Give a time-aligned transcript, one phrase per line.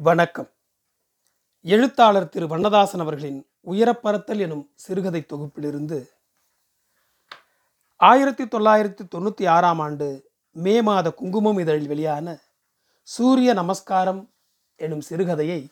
[0.00, 0.50] வணக்கம்.
[1.62, 2.48] எழுத்தாளர் திரு.
[2.48, 6.08] வண்ணதாசன் அவர்களின் உயரப்பறத்தல் எனும் சிறுகதை தொகுப்பிலிருந்து
[7.96, 12.38] ஆயிரத்தி தொள்ளாயிரத்தி தொண்ணூற்றி ஆறாம் ஆண்டு மே மாத குங்குமம் இதழில் வெளியான
[13.02, 14.32] சூரிய நமஸ்காரம்
[14.76, 15.68] எனும் சிறுகதையை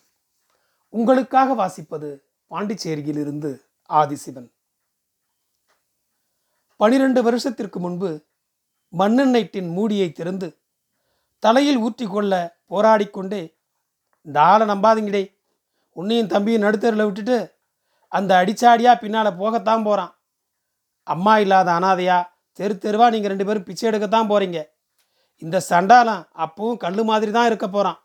[0.88, 2.20] உங்களுக்காக வாசிப்பது
[2.50, 4.50] பாண்டிச்சேரியிலிருந்து ஆதிசிவன்.
[6.77, 8.20] பனிரெண்டு வருஷத்திற்கு முன்பு
[8.88, 10.56] மண்ணெண்ணெய் மூடியை திறந்து
[11.38, 13.55] தலையில் ஊற்றிக்கொள்ள போராடிக்கொண்டே
[14.27, 15.24] இந்த ஆளை நம்பாதீங்கடே.
[15.96, 17.37] உன்னையும் தம்பியும் நடுத்தரில் விட்டுட்டு
[18.12, 20.12] அந்த அடிச்சாடியாக பின்னால் போகத்தான் போகிறான்
[21.06, 22.18] அம்மா இல்லாத அனாதையா
[22.59, 24.59] தெரு தெருவாக நீங்கள் ரெண்டு பேரும் பிச்சை எடுக்கத்தான் போகிறீங்க
[25.42, 27.98] இந்த சண்டாலம் அப்பவும் கல் மாதிரி தான் இருக்க போகிறான்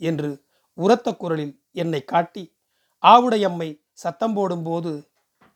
[0.00, 0.30] என்று
[0.78, 2.44] உரத்த குரலில் என்னை காட்டி
[3.02, 4.92] ஆவுடையம்மை சத்தம் போடும்போது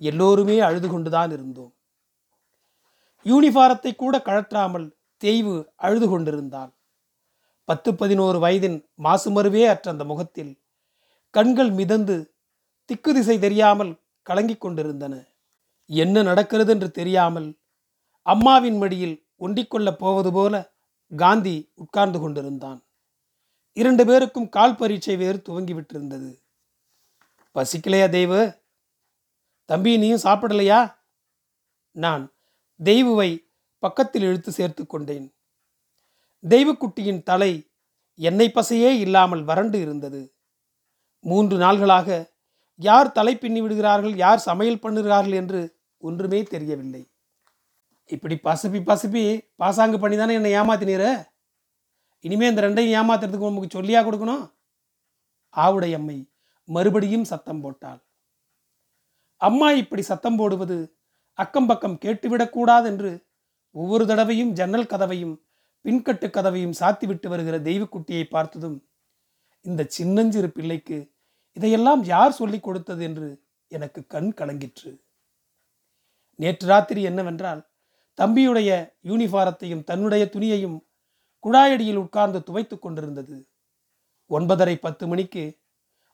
[0.00, 1.72] எல்லோருமே அழுது கொண்டுதான் இருந்தோம்.
[3.26, 4.86] யூனிஃபாரத்தை கூட கழற்றாமல்
[5.22, 6.70] தேய்வு அழுது கொண்டிருந்தாள்.
[7.70, 10.60] பத்து பதினோரு வயதின் மாசுமருவே அற்ற அந்த முகத்தில்
[11.30, 12.16] கண்கள் மிதந்து
[12.84, 15.14] திக்கு திசை தெரியாமல் கலங்கிக் கொண்டிருந்தன.
[15.86, 17.58] என்ன நடக்கிறது என்று தெரியாமல்
[18.22, 20.72] அம்மாவின் மடியில் ஒண்டிக்கொள்ளப் போவது போல
[21.16, 22.80] காந்தி உட்கார்ந்து கொண்டிருந்தான்.
[23.72, 26.30] இரண்டு பேருக்கும் கால் பரீட்சை வேறு துவங்கிவிட்டிருந்தது
[27.54, 28.42] பசிக்கலையா தெய்வு?
[29.64, 30.80] தம்பி நீயும் சாப்பிடலையா?
[31.96, 32.24] நான்
[32.80, 33.30] தெய்வுவை
[33.78, 35.28] பக்கத்தில் இழுத்து சேர்த்து கொண்டேன்.
[36.44, 37.52] தெய்வக்குட்டியின் தலை
[38.14, 40.20] எண்ணெய் பசையே இல்லாமல் வறண்டு இருந்தது.
[41.24, 42.08] மூன்று நாள்களாக
[42.80, 45.60] யார் தலை பின்னி விடுகிறார்கள் யார் சமையல் பண்ணுகிறார்கள் என்று
[46.02, 47.02] ஒன்றுமே தெரியவில்லை.
[48.10, 49.22] இப்படி பசுப்பி பசுப்பி
[49.56, 51.04] பாசாங்கு பண்ணி தானே என்னை ஏமாத்தினீர?
[52.24, 54.44] இனிமே இந்த ரெண்டையும் ஏமாத்துறதுக்கு உங்களுக்கு சொல்லியா கொடுக்கணும்?
[55.54, 56.18] ஆவுடை அம்மை
[56.68, 58.00] மறுபடியும் சத்தம் போட்டாள்.
[59.36, 60.78] அம்மா இப்படி சத்தம் போடுவது
[61.38, 63.10] அக்கம் பக்கம் கேட்டுவிடக்கூடாது என்று
[63.74, 65.36] ஒவ்வொரு தடவையும் ஜன்னல் கதவையும்
[65.84, 68.88] பின்கட்டு கதவையும் சாத்திவிட்டு வருகிற தெய்வக்குட்டியை பார்த்ததும்
[69.60, 71.12] இந்த சின்னஞ்சிறு பிள்ளைக்கு
[71.52, 75.00] இதையெல்லாம் யார் சொல்லிக் கொடுத்தது என்று எனக்கு கண் கலங்கிற்று.
[76.34, 77.70] நேற்று ராத்திரி என்னவென்றால்
[78.16, 78.70] தம்பியுடைய
[79.04, 80.78] யூனிஃபாரத்தையும் தன்னுடைய துணியையும்
[81.44, 83.48] குழாயடியில் உட்கார்ந்து துவைத்துக் கொண்டிருந்தது.
[84.30, 85.58] ஒன்பதரை பத்து மணிக்கு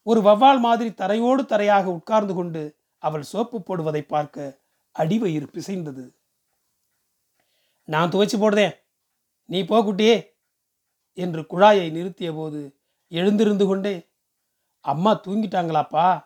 [0.03, 4.61] ஒரு வவ்வால் மாதிரி தரையோடு தரையாக உட்கார்ந்து கொண்டு அவள் சோப்பு போடுவதை பார்க்க
[4.99, 6.05] அடிவயிறு பிசைந்தது.
[7.85, 8.77] நான் துவைச்சு போடுதேன்
[9.49, 10.17] நீ போ குட்டியே
[11.13, 12.61] என்று குழாயை நிறுத்திய போது
[13.13, 14.09] எழுந்திருந்து கொண்டே
[14.81, 16.25] அம்மா தூங்கிட்டாங்களாப்பா?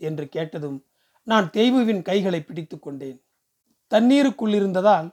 [0.00, 0.78] என்று கேட்டதும்
[1.26, 3.18] நான் தேய்வுவின் கைகளை பிடித்து கொண்டேன்.
[3.86, 5.08] தண்ணீருக்குள் இருந்ததால்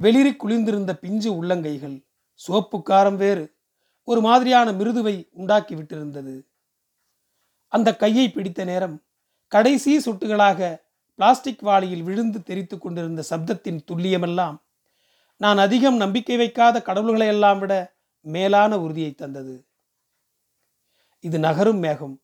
[0.00, 1.96] வெளிரி குளிர்ந்திருந்த பிஞ்சு உள்ளங்கைகள்
[2.40, 3.44] சோப்பு காரம் வேறு
[4.08, 6.34] ஒரு மாதிரியான மிருதுவை உண்டாக்கி விட்டிருந்தது.
[7.72, 8.96] அந்த கையை பிடித்த நேரம்
[9.52, 10.60] கடைசி சொட்டுகளாக
[11.14, 14.56] பிளாஸ்டிக் வாளியில் விழுந்து தெரித்து கொண்டிருந்த சப்தத்தின் துல்லியமெல்லாம்
[15.40, 19.66] நான் அதிகம் நம்பிக்கை வைக்காத கடவுள்களை எல்லாம் விட மேலான உறுதியை தந்தது.
[21.20, 22.22] இது நகரும் மேகம்.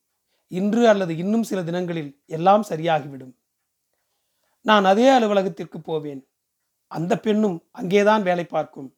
[0.48, 3.34] இன்று அல்லது இன்னும் சில தினங்களில் எல்லாம் சரியாகிவிடும்.
[4.60, 6.28] நான் அதே அலுவலகத்திற்கு போவேன்.
[6.86, 8.96] அந்த பெண்ணும் அங்கேதான் வேலை பார்க்கும்.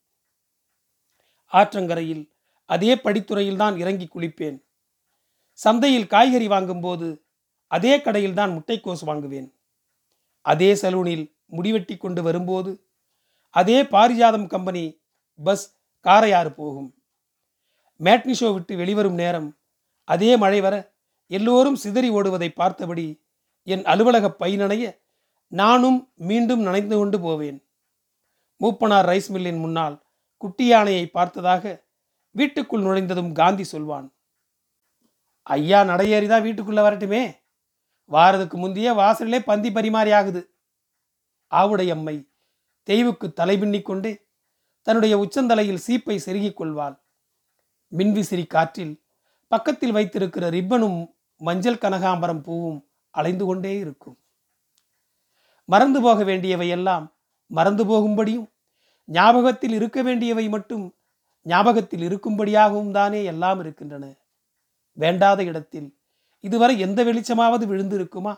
[1.46, 2.32] ஆற்றங்கரையில்
[2.64, 4.58] அதே படித்துறையில் தான் இறங்கி குளிப்பேன்.
[5.52, 7.24] சந்தையில் காய்கறி வாங்கும்போது
[7.66, 9.48] அதே கடையில் தான் முட்டைக்கோஸ் வாங்குவேன்.
[10.40, 12.87] அதே சலூனில் முடிவெட்டி கொண்டு வரும்போது
[13.50, 14.84] அதே பாரிஜாதம் கம்பெனி
[15.44, 15.64] பஸ்
[16.04, 16.90] காரையாறு போகும்.
[18.00, 19.48] மேட்னி ஷோ விட்டு வெளிவரும் நேரம்
[20.04, 20.74] அதே மழை வர
[21.26, 23.06] எல்லோரும் சிதறி ஓடுவதை பார்த்தபடி
[23.62, 25.00] என் அலுவலக பை நனைய
[25.52, 27.58] நானும் மீண்டும் நனைந்து கொண்டு போவேன்.
[28.60, 29.96] மூப்பனார் ரைஸ் மில்லின் முன்னால்
[30.36, 31.64] குட்டி யானையை பார்த்ததாக
[32.30, 34.14] வீட்டுக்குள் நுழைந்ததும் காந்தி சொல்வான்
[35.42, 37.22] ஐயா நடையேறிதான் வீட்டுக்குள்ளே வரட்டுமே?
[38.10, 40.42] வாரதுக்கு முந்தைய வாசலிலே பந்தி பரிமாறி ஆகுது.
[41.50, 42.16] ஆவுடையம்மை
[42.88, 44.26] தெய்வுக்கு தலை பின்னிக் கொண்டே
[44.82, 47.02] தன்னுடைய உச்சந்தலையில் சீப்பை செருகிக் கொள்வாள்.
[47.96, 49.04] மின்விசிறி காற்றில்
[49.48, 54.18] பக்கத்தில் வைத்திருக்கிற ரிப்பனும் மஞ்சள் கனகாம்பரம் பூவும் அலைந்து கொண்டே இருக்கும்.
[55.64, 57.12] மறந்து போக வேண்டியவையெல்லாம்
[57.46, 58.48] மறந்து போகும்படியும்
[59.04, 60.96] ஞாபகத்தில் இருக்க வேண்டியவை மட்டும்
[61.42, 64.14] ஞாபகத்தில் இருக்கும்படியாகவும் தானே எல்லாம் இருக்கின்றன.
[64.92, 65.98] வேண்டாத இடத்தில்
[66.38, 68.34] இதுவரை எந்த வெளிச்சமாவது விழுந்திருக்குமா?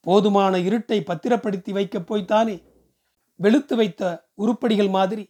[0.00, 2.71] போதுமான இருட்டை பத்திரப்படுத்தி வைக்கப் போய்த்தானே?
[3.42, 4.02] வெளுத்து வைத்த
[4.34, 5.24] உருப்படிகள் மாதிரி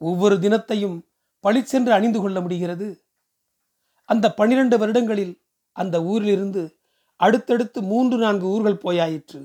[0.00, 0.96] ஒவ்வொரு தினத்தையும்
[1.44, 2.88] பளிச்சென்று அணிந்து கொள்ள முடிகிறது.
[4.08, 5.34] அந்த பன்னிரண்டு வருடங்களில்
[5.76, 6.62] அந்த ஊரிலிருந்து
[7.20, 9.40] அடுத்தடுத்து மூன்று நான்கு ஊர்கள் போயாயிற்று.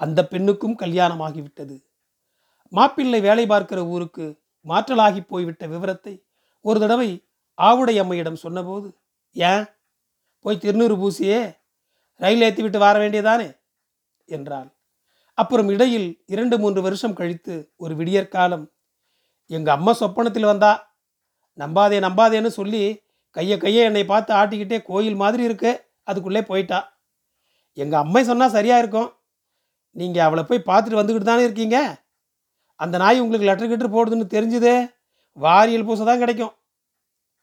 [0.00, 1.76] அந்த பெண்ணுக்கும் கல்யாணமாகிவிட்டது.
[2.72, 4.26] மாப்பிள்ளை வேலை பார்க்கிற ஊருக்கு
[4.66, 6.14] மாற்றலாகி போய்விட்ட விவரத்தை
[6.64, 7.10] ஒரு தடவை
[7.58, 8.88] ஆவுடை அம்மையிடம் சொன்னபோது
[9.36, 9.64] ஏன்?
[10.44, 11.40] போய் திருநூறு பூசியே
[12.20, 13.48] ரயில் ஏற்றி விட்டு வர வேண்டியதானே?
[14.28, 14.68] என்றாள்.
[15.34, 18.64] அப்புறம் இடையில் இரண்டு மூன்று வருஷம் கழித்து ஒரு விடியற்காலம்
[19.46, 20.72] எங்கள் அம்மா சொப்பனத்தில் வந்தா
[21.58, 22.82] நம்பாதே நம்பாதேன்னு சொல்லி
[23.30, 25.70] கையை கையை என்னை பார்த்து ஆட்டிக்கிட்டே கோயில் மாதிரி இருக்கு
[26.04, 26.78] அதுக்குள்ளே போயிட்டா.
[27.72, 29.10] எங்கள் அம்மை சொன்னால் சரியாக இருக்கும்.
[29.96, 31.78] நீங்கள் அவளை போய் பார்த்துட்டு வந்துக்கிட்டு தானே இருக்கீங்க?
[32.74, 34.76] அந்த நாய் உங்களுக்கு லெட்டர் கிட்டர் போடுதுன்னு தெரிஞ்சுதே
[35.36, 36.54] வாரியல் பூசை தான் கிடைக்கும்.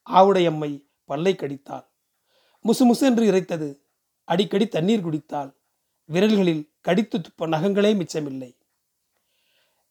[0.08, 0.72] ஆவுடை அம்மை
[1.06, 1.86] பல்லை கடித்தாள்.
[2.66, 3.70] முசு முசு என்று இறைத்தது.
[4.24, 5.52] அடிக்கடி தண்ணீர் குடித்தாள்.
[6.10, 8.58] விரல்களில் கடித்து துப்ப நகங்களே மிச்சமில்லை.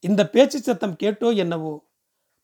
[0.00, 1.86] இந்த பேச்சு சத்தம் கேட்டோ என்னவோ?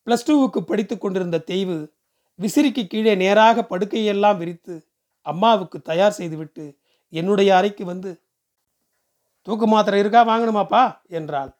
[0.06, 1.94] பிளஸ் டூவுக்கு படித்து கொண்டிருந்த தெய்வு
[2.38, 4.88] விசிறிக்கு கீழே நேராக படுக்கையெல்லாம் விரித்து
[5.23, 6.79] அம்மாவுக்கு தயார் செய்துவிட்டு
[7.09, 8.23] என்னுடைய அறைக்கு வந்து
[9.43, 10.20] தூக்கு மாத்திரை இருக்கா?
[10.29, 10.82] வாங்கணுமாப்பா?
[11.09, 11.50] என்றாள்.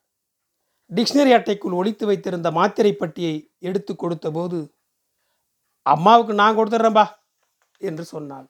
[0.95, 4.75] டிக்ஷனரி அட்டைக்குள் ஒழித்து வைத்திருந்த மாத்திரை பட்டியை எடுத்து கொடுத்தபோது
[5.83, 7.07] அம்மாவுக்கு நான் கொடுத்துட்றேன்பா
[7.79, 8.47] என்று சொன்னாள்.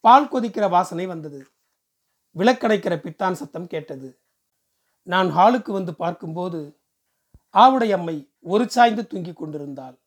[0.00, 1.40] பால் கொதிக்கிற வாசனை வந்தது.
[2.36, 4.20] விளக்கடைக்கிற பித்தான் சத்தம் கேட்டது.
[5.02, 6.80] நான் ஹாலுக்கு வந்து பார்க்கும்போது
[7.54, 9.98] ஆவுடை அம்மை ஒரு சாய்ந்து தூங்கிக் கொண்டிருந்தாள்.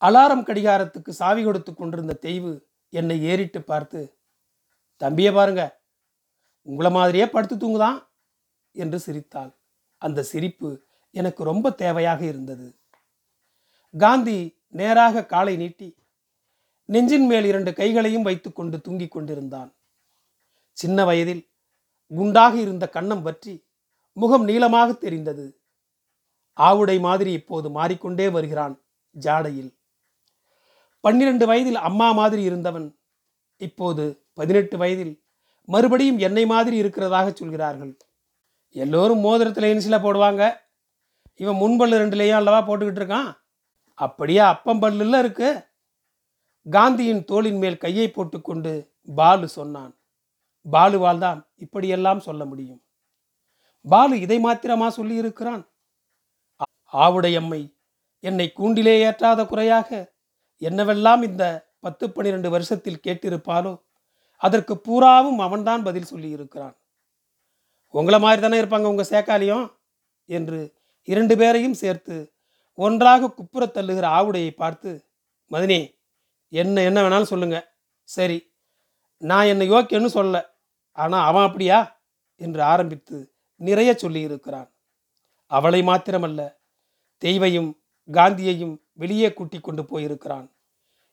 [0.00, 4.18] அலாரம் கடிகாரத்துக்கு சாவி கொடுத்து கொண்டிருந்த தெய்வு என்னை ஏறிட்டு பார்த்து
[4.96, 5.80] தம்பியை பாருங்க
[6.62, 8.08] உங்களை மாதிரியே படுத்து தூங்குதான்
[8.72, 9.52] என்று சிரித்தாள்.
[9.98, 12.78] அந்த சிரிப்பு எனக்கு ரொம்ப தேவையாக இருந்தது.
[13.94, 15.96] காந்தி நேராக காலை நீட்டி
[16.84, 19.75] நெஞ்சின் மேல் இரண்டு கைகளையும் வைத்துக்கொண்டு தூங்கிக் கொண்டிருந்தான்.
[20.76, 21.42] சின்ன வயதில்
[22.10, 23.52] குண்டாக இருந்த கண்ணம் பற்றி
[24.16, 25.46] முகம் நீளமாக தெரிந்தது.
[26.56, 28.74] ஆவுடை மாதிரி இப்போது மாறிக்கொண்டே வருகிறான்
[29.16, 29.70] ஜாடையில்.
[31.00, 32.86] பன்னிரண்டு வயதில் அம்மா மாதிரி இருந்தவன்
[33.60, 35.14] இப்போது பதினெட்டு வயதில்
[35.68, 37.92] மறுபடியும் என்னை மாதிரி இருக்கிறதாக சொல்கிறார்கள்.
[38.74, 40.42] எல்லோரும் மோதிரத்தில் இன்சில போடுவாங்க.
[41.40, 43.30] இவன் முன்பல்லு ரெண்டுலேயும் அல்லவா போட்டுக்கிட்டு இருக்கான்?
[43.98, 45.48] அப்படியே அப்பம் பல்லுல இருக்கு?
[46.66, 48.72] காந்தியின் தோளின் மேல் கையை போட்டுக்கொண்டு
[49.14, 49.92] பாலு சொன்னான்.
[50.66, 52.80] பாலுவால் தான் இப்படியெல்லாம் சொல்ல முடியும்.
[53.84, 55.62] பாலு இதை மாத்திரமா சொல்லியிருக்கிறான்?
[56.92, 57.62] ஆவுடையம்மை
[58.24, 59.88] என்னை கூண்டிலே ஏற்றாத குறையாக
[60.62, 61.44] என்னவெல்லாம் இந்த
[61.84, 63.72] பத்து பன்னிரண்டு வருஷத்தில் கேட்டிருப்பாலோ
[64.42, 66.74] அதற்கு பூராவும் அவன்தான் பதில் சொல்லி இருக்கிறான்
[67.94, 69.66] உங்களை மாதிரி தானே இருப்பாங்க உங்கள் சேக்காலியும்
[70.30, 70.58] என்று
[71.08, 72.16] இரண்டு பேரையும் சேர்த்து
[72.78, 74.90] ஒன்றாக குப்புற தள்ளுகிற ஆவுடையை பார்த்து
[75.50, 75.78] மதினி
[76.52, 77.58] என்ன என்ன வேணாலும் சொல்லுங்க.
[78.08, 78.38] சரி
[79.22, 80.42] நான் என்னை யோக்கியன்னு சொல்லலை.
[80.96, 82.02] ஆனால் அவன் அப்படியா?
[82.36, 84.68] என்று ஆரம்பித்து நிறைய சொல்லியிருக்கிறான்.
[85.46, 86.40] அவளை மாத்திரமல்ல
[87.22, 87.70] தெய்வையும்
[88.12, 90.52] காந்தியையும் வெளியே கூட்டி கொண்டு போயிருக்கிறான்.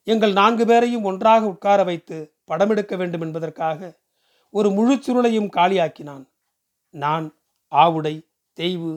[0.03, 3.79] எங்கள் நான்கு பேரையும் ஒன்றாக உட்கார வைத்து படம் எடுக்க வேண்டும் என்பதற்காக
[4.49, 6.25] ஒரு முழு சுருளையும் காலியாக்கினான்.
[6.89, 7.37] நான்
[7.71, 8.15] ஆவுடை
[8.53, 8.91] தெய்வு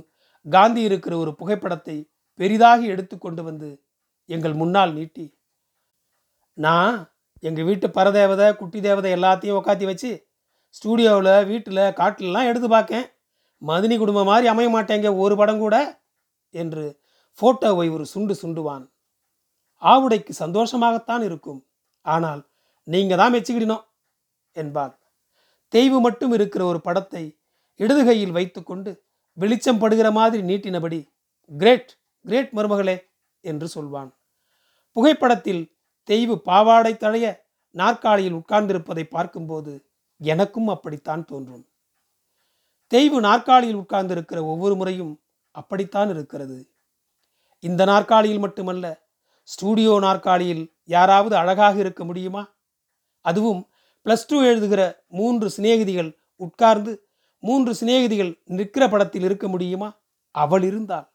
[0.46, 1.96] காந்தி இருக்கிற ஒரு புகைப்படத்தை
[2.34, 3.82] பெரிதாக எடுத்து கொண்டு வந்து
[4.24, 5.26] எங்கள் முன்னால் நீட்டி
[6.52, 10.10] நான் எங்கள் வீட்டு பரதேவதை குட்டி தேவதை எல்லாத்தையும் உக்காத்தி வச்சு
[10.76, 13.06] ஸ்டூடியோவில் வீட்டில் காட்டிலலாம் எடுத்து பார்க்கேன்.
[13.62, 15.76] மதினி குடும்பம் மாதிரி அமைய மாட்டேங்க ஒரு படம் கூட
[16.55, 16.84] என்று
[17.38, 18.84] ஃபோட்டோவை ஒரு சுண்டு சுண்டுவான்.
[19.82, 21.61] ஆவுடைக்கு சந்தோஷமாகத்தான் இருக்கும்.
[22.06, 22.43] ஆனால்
[22.88, 23.84] நீங்கள் தான் மெச்சுக்கிடணும்
[24.56, 24.94] என்பார்.
[25.75, 27.25] தெய்வு மட்டும் இருக்கிற ஒரு படத்தை
[27.81, 28.90] இடது கையில் வைத்துக்கொண்டு
[29.38, 31.00] வெளிச்சம் படுகிற மாதிரி நீட்டினபடி
[31.50, 31.90] கிரேட்
[32.25, 32.96] கிரேட் மருமகளே
[33.44, 34.11] என்று சொல்வான்.
[34.96, 35.62] புகைப்படத்தில்
[36.08, 37.26] தெய்வு பாவாடை தழைய
[37.75, 39.73] நாற்காலியில் உட்கார்ந்திருப்பதை பார்க்கும்போது
[40.18, 41.66] எனக்கும் அப்படித்தான் தோன்றும்.
[42.86, 45.20] தெய்வு நாற்காலியில் உட்கார்ந்திருக்கிற ஒவ்வொரு முறையும்
[45.50, 46.70] அப்படித்தான் இருக்கிறது.
[47.60, 49.08] இந்த நாற்காலியில் மட்டுமல்ல
[49.42, 52.48] ஸ்டூடியோ நாற்காலியில் யாராவது அழகாக இருக்க முடியுமா?
[53.20, 53.68] அதுவும்
[54.04, 57.08] ப்ளஸ் டூ எழுதுகிற மூன்று சிநேகிதிகள் உட்கார்ந்து
[57.38, 59.94] மூன்று சிநேகிதிகள் நிற்கிற படத்தில் இருக்க முடியுமா?
[60.30, 61.12] அவள் இருந்தாள்.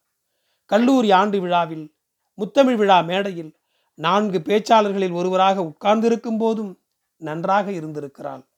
[0.65, 1.96] கல்லூரி ஆண்டு விழாவில்
[2.36, 3.58] முத்தமிழ் விழா மேடையில்
[3.96, 6.79] நான்கு பேச்சாளர்களில் ஒருவராக உட்கார்ந்திருக்கும் போதும்
[7.17, 8.50] நன்றாக இருந்திருக்கிறாள்.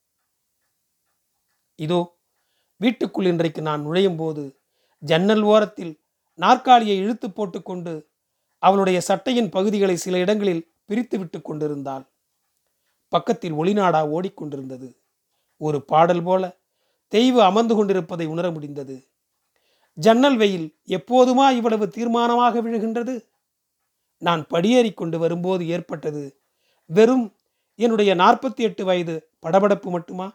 [1.80, 2.00] இதோ
[2.82, 4.44] வீட்டுக்குள் இன்றைக்கு நான் நுழையும் போது
[5.00, 5.94] ஜன்னல் ஓரத்தில்
[6.40, 7.94] நாற்காலியை இழுத்து போட்டுக்கொண்டு
[8.60, 12.04] அவளுடைய சட்டையின் பகுதிகளை சில இடங்களில் பிரித்து விட்டு கொண்டிருந்தாள்.
[13.10, 14.90] பக்கத்தில் ஒளிநாடா ஓடிக்கொண்டிருந்தது.
[15.58, 16.44] ஒரு பாடல் போல
[17.08, 18.96] தெய்வு அமர்ந்து கொண்டிருப்பதை உணர முடிந்தது.
[19.98, 23.16] ஜன்னல் வெயில் எப்போதுமா இவ்வளவு தீர்மானமாக விழுகின்றது?
[24.18, 26.24] நான் படியேறி கொண்டு வரும்போது ஏற்பட்டது
[26.90, 27.26] வெறும்
[27.76, 30.28] என்னுடைய நாற்பத்தி எட்டு வயது படபடப்பு மட்டுமா?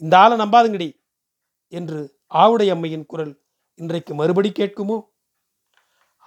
[0.00, 1.02] இந்த ஆளை நம்பாதுங்கடி
[1.68, 3.42] என்று ஆவுடை அம்மையின் குரல்
[3.74, 5.06] இன்றைக்கு மறுபடி கேட்குமோ?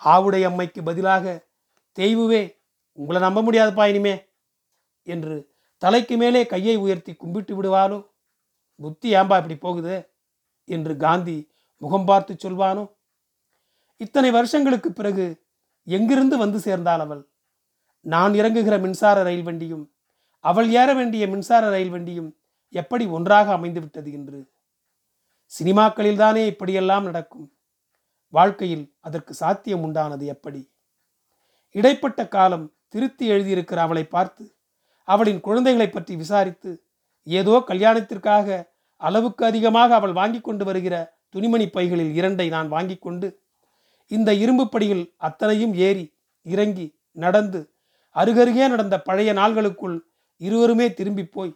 [0.05, 1.49] ஆவுடை அம்மைக்கு பதிலாக
[1.91, 2.61] தெய்வுவே
[2.91, 4.25] உங்களை நம்ப முடியாதுப்பா இனிமே
[5.03, 8.09] என்று தலைக்கு மேலே கையை உயர்த்தி கும்பிட்டு விடுவாளோ
[8.75, 10.09] புத்தி ஏம்பா இப்படி போகுது?
[10.65, 12.93] என்று காந்தி முகம் பார்த்து சொல்வானோ?
[13.97, 15.43] இத்தனை வருஷங்களுக்கு பிறகு
[15.83, 17.29] எங்கிருந்து வந்து சேர்ந்தாள் அவள்?
[17.99, 19.93] நான் இறங்குகிற மின்சார ரயில் வண்டியும்
[20.39, 22.31] அவள் ஏற வேண்டிய மின்சார ரயில் வண்டியும்
[22.73, 24.39] எப்படி ஒன்றாக அமைந்துவிட்டது என்று.
[25.51, 27.47] சினிமாக்களில் தானே இப்படியெல்லாம் நடக்கும்.
[28.33, 30.61] வாழ்க்கையில் அதற்கு சாத்தியம் உண்டானது எப்படி?
[31.75, 34.43] இடைப்பட்ட காலம் திருத்தி எழுதியிருக்கிற அவளை பார்த்து
[35.07, 36.71] அவளின் குழந்தைகளை பற்றி விசாரித்து
[37.27, 38.47] ஏதோ கல்யாணத்திற்காக
[39.01, 40.95] அளவுக்கு அதிகமாக அவள் வாங்கி கொண்டு வருகிற
[41.29, 43.27] துணிமணி பைகளில் இரண்டை நான் வாங்கி கொண்டு
[44.11, 46.05] இந்த இரும்பு படியில் அத்தனையும் ஏறி
[46.45, 47.59] இறங்கி நடந்து
[48.15, 49.97] அருகருகே நடந்த பழைய நாள்களுக்குள்
[50.41, 51.53] இருவருமே திரும்பி போய்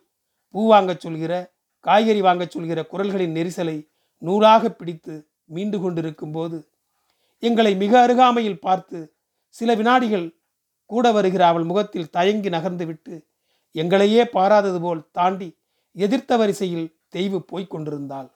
[0.50, 3.78] பூ வாங்கச் சொல்கிற காய்கறி வாங்கச் சொல்கிற குரல்களின் நெரிசலை
[4.18, 6.58] நூறாக பிடித்து மீண்டு கொண்டிருக்கும் போது
[7.40, 9.18] எங்களை மிக அருகாமையில் பார்த்து
[9.50, 10.40] சில வினாடிகள்
[10.86, 13.16] கூட வருகிற அவள் முகத்தில் தயங்கி நகர்ந்துவிட்டு
[13.72, 15.58] எங்களையே பாராதது போல் தாண்டி
[15.92, 18.30] எதிர்த்த வரிசையில் தெய்வு போய்க் கொண்டிருந்தாள்.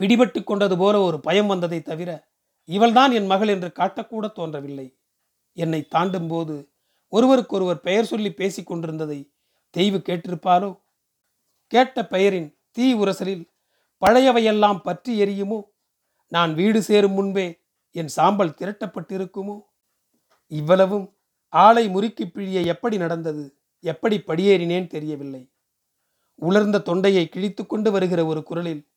[0.00, 2.10] பிடிபட்டு கொண்டது போல ஒரு பயம் வந்ததை தவிர
[2.64, 4.98] இவள்தான் என் மகள் என்று காட்டக்கூட தோன்றவில்லை.
[5.56, 6.56] என்னை தாண்டும் போது
[7.08, 9.30] ஒருவருக்கொருவர் பெயர் சொல்லி பேசிக் கொண்டிருந்ததை
[9.70, 10.80] தெய்வு கேட்டிருப்பாரோ?
[11.66, 13.48] கேட்ட பெயரின் தீ உரசலில்
[14.00, 15.62] பழையவையெல்லாம் பற்றி எரியுமோ?
[16.28, 19.60] நான் வீடு சேரும் முன்பே என் சாம்பல் திரட்டப்பட்டிருக்குமோ?
[20.46, 21.16] இவ்வளவும்
[21.48, 23.58] ஆளை முறுக்கி பிழிய எப்படி நடந்தது?
[23.80, 25.52] எப்படி படியேறினேன் தெரியவில்லை.
[26.34, 28.88] உலர்ந்த தொண்டையை கிழித்து கொண்டு வருகிற ஒரு குரலில்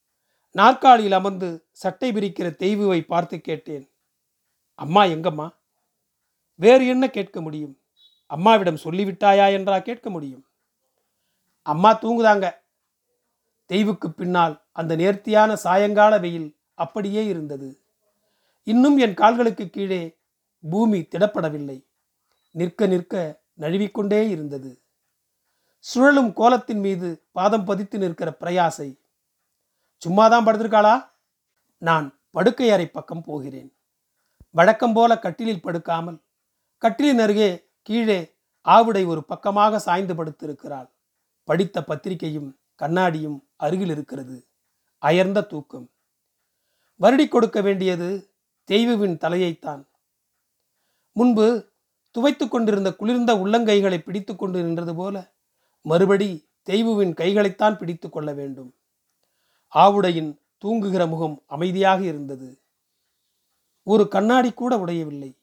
[0.51, 3.91] நாற்காலியில் அமர்ந்து சட்டை பிரிக்கிற தெய்வுவை பார்த்து கேட்டேன்.
[4.73, 5.49] அம்மா எங்கம்மா?
[6.55, 7.81] வேறு என்ன கேட்க முடியும்?
[8.25, 10.48] அம்மாவிடம் சொல்லிவிட்டாயா என்றா கேட்க முடியும்?
[11.71, 12.45] அம்மா தூங்குதாங்க.
[13.65, 17.69] தெய்வுக்கு பின்னால் அந்த நேர்த்தியான சாயங்கால வெயில் அப்படியே இருந்தது.
[18.63, 20.01] இன்னும் என் கால்களுக்கு கீழே
[20.69, 21.77] பூமி திடப்படவில்லை.
[22.51, 24.71] நிற்க நிற்க நழுவிக்கொண்டே இருந்தது.
[25.79, 28.89] சுழலும் கோலத்தின் மீது பாதம் பதித்து நிற்கிற பிரயாசை.
[30.01, 30.95] சும்மாதான் படுத்திருக்காளா?
[31.77, 33.69] நான் படுக்கை அறை பக்கம் போகிறேன்.
[34.49, 36.19] வழக்கம் போல கட்டிலில் படுக்காமல்
[36.81, 37.49] கட்டிலின் அருகே
[37.81, 38.19] கீழே
[38.65, 40.89] ஆவுடை ஒரு பக்கமாக சாய்ந்து படுத்திருக்கிறாள்.
[41.49, 44.47] படித்த பத்திரிகையும் கண்ணாடியும் அருகில் இருக்கிறது.
[44.97, 45.89] அயர்ந்த தூக்கம்.
[46.99, 49.87] வருடி கொடுக்க வேண்டியது தெய்வுவின் தலையைத்தான்.
[51.11, 51.71] முன்பு
[52.11, 55.33] துவைத்து கொண்டிருந்த குளிர்ந்த உள்ளங்கைகளை பிடித்து கொண்டு நின்றது போல
[55.81, 58.75] மறுபடி தெய்வுவின் கைகளைத்தான் பிடித்து கொள்ள வேண்டும்.
[59.73, 62.61] ஆவுடையின் தூங்குகிற முகம் அமைதியாக இருந்தது.
[63.83, 65.37] ஒரு கண்ணாடி கூட உடையவில்லை.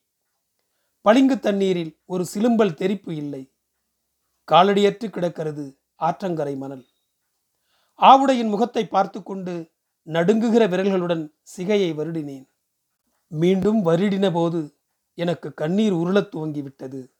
[1.00, 3.52] பளிங்கு தண்ணீரில் ஒரு சிலும்பல் தெரிப்பு இல்லை.
[4.52, 5.78] காலடியற்று கிடக்கிறது.
[5.98, 6.86] ஆற்றங்கரை மணல்.
[7.98, 9.70] ஆவுடையின் முகத்தை பார்த்து கொண்டு
[10.06, 12.48] நடுங்குகிற விரல்களுடன் சிகையை வருடினேன்.
[13.26, 14.74] மீண்டும் வருடின போது
[15.14, 17.12] எனக்கு கண்ணீர் உருளத் துவங்கிவிட்டது.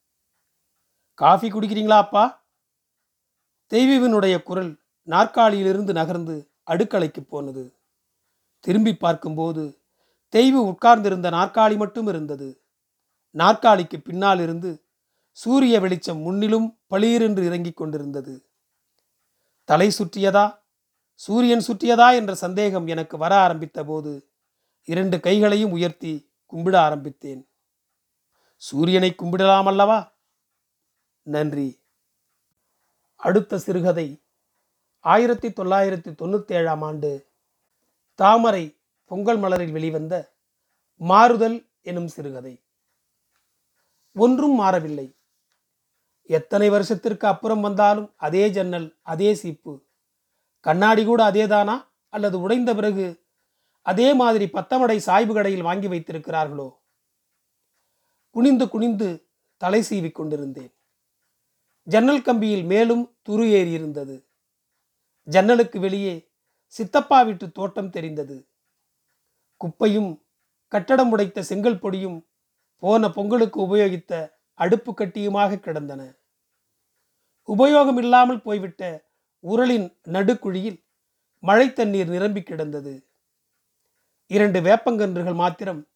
[1.15, 2.45] காஃபி குடிக்கிறீங்களா அப்பா?
[3.71, 7.75] தெய்வீவனுடைய குரல் நாற்காலியிலிருந்து நகர்ந்து அடுக்கலைக்கு போனது.
[8.61, 9.81] திரும்பி பார்க்கும்போது
[10.29, 12.63] தெய்வு உட்கார்ந்திருந்த நாற்காலி மட்டும் இருந்தது.
[13.31, 14.85] நாற்காலிக்கு பின்னால் இருந்து
[15.31, 18.51] சூரிய வெளிச்சம் முன்னிலும் பளீரென்று இறங்கிக் கொண்டிருந்தது.
[19.67, 20.59] தலை சுற்றியதா?
[21.15, 22.15] சூரியன் சுற்றியதா?
[22.15, 24.31] என்ற சந்தேகம் எனக்கு வர ஆரம்பித்த போது
[24.85, 27.49] இரண்டு கைகளையும் உயர்த்தி கும்பிட ஆரம்பித்தேன்.
[28.57, 30.17] சூரியனை கும்பிடலாம் அல்லவா?
[31.23, 31.83] நன்றி.
[33.17, 34.23] அடுத்த சிறுகதை.
[35.01, 37.33] ஆயிரத்தி தொள்ளாயிரத்தி தொண்ணூற்றேழாம் ஆண்டு
[38.15, 40.35] தாமரை பொங்கல் மலரில் வெளிவந்த
[40.97, 42.65] மாறுதல் எனும் சிறுகதை.
[44.15, 45.16] ஒன்றும் மாறவில்லை.
[46.27, 49.85] எத்தனை வருஷத்திற்கு அப்புறம் வந்தாலும் அதே ஜன்னல் அதே சீப்பு.
[50.61, 51.85] கண்ணாடி கூட அதேதானா?
[52.09, 53.25] அல்லது உடைந்த பிறகு
[53.83, 56.77] அதே மாதிரி பத்தமடை சாய்வு கடையில் வாங்கி வைத்திருக்கிறார்களோ?
[58.31, 60.75] குனிந்து குனிந்து தலை சீவி கொண்டிருந்தேன்.
[61.83, 64.27] ஜன்னல் கம்பியில் மேலும் துரு ஏறி இருந்தது
[65.25, 66.31] ஜன்னலுக்கு வெளியே
[66.67, 68.49] சித்தப்பா வீட்டு தோட்டம் தெரிந்தது.
[69.57, 70.25] குப்பையும்
[70.69, 72.27] கட்டடம் உடைத்த செங்கல் பொடியும்
[72.77, 76.03] போன பொங்கலுக்கு உபயோகித்த அடுப்பு கட்டியுமாக கிடந்தன.
[77.49, 78.83] உபயோகம் இல்லாமல் போய்விட்ட
[79.45, 80.79] உரலின் நடுக்குழியில்
[81.39, 82.95] மழை தண்ணீர் நிரம்பி கிடந்தது.
[84.27, 85.89] இரண்டு வேப்பங்கன்றுகள் மாத்திரம்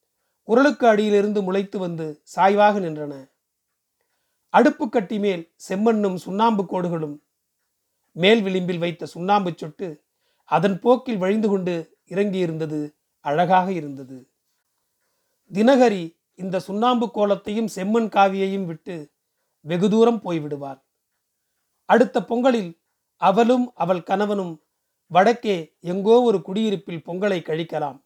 [0.45, 3.15] உரலுக்கு அடியிலிருந்து முளைத்து வந்து சாய்வாக நின்றன.
[4.49, 7.17] அடுப்பு கட்டி மேல் செம்மண்ணும் சுண்ணாம்பு கோடுகளும்
[8.13, 9.89] மேல் விளிம்பில் வைத்த சுண்ணாம்பு சொட்டு
[10.45, 11.75] அதன் போக்கில் வழிந்து கொண்டு
[12.09, 12.81] இறங்கியிருந்தது
[13.25, 14.31] அழகாக இருந்தது.
[15.51, 16.05] தினகரி
[16.41, 19.13] இந்த சுண்ணாம்பு கோலத்தையும் செம்மண் காவியையும் விட்டு
[19.61, 20.81] வெகு தூரம் போய்விடுவார்
[21.85, 22.73] அடுத்த பொங்கலில்
[23.21, 24.55] அவளும் அவள் கணவனும்
[25.11, 27.99] வடக்கே எங்கோ ஒரு குடியிருப்பில் பொங்கலை கழிக்கலாம்.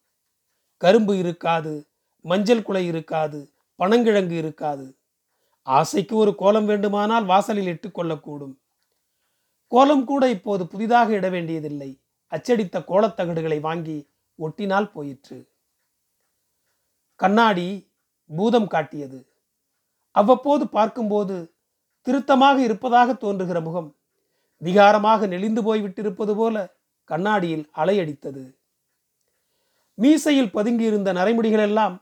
[0.77, 1.75] கரும்பு இருக்காது
[2.21, 3.41] மஞ்சள் குலை இருக்காது
[3.79, 4.87] பனங்கிழங்கு இருக்காது.
[5.63, 8.55] ஆசைக்கு ஒரு கோலம் வேண்டுமானால் வாசலில் இட்டு கொள்ளக்கூடும்.
[9.73, 11.91] கோலம் கூட இப்போது புதிதாக இட வேண்டியதில்லை.
[12.33, 13.99] அச்சடித்த கோலத்தகடுகளை வாங்கி
[14.39, 15.39] ஒட்டினால் போயிற்று.
[17.21, 17.69] கண்ணாடி
[18.31, 19.19] பூதம் காட்டியது.
[20.11, 21.37] அவ்வப்போது பார்க்கும்போது
[22.07, 23.91] திருத்தமாக இருப்பதாக தோன்றுகிற முகம்
[24.63, 26.57] விகாரமாக நெளிந்து போய்விட்டிருப்பது போல
[27.11, 28.45] கண்ணாடியில் அலையடித்தது
[29.99, 31.95] மீசையில் பதுங்கியிருந்த நரைமுடிகளெல்லாம்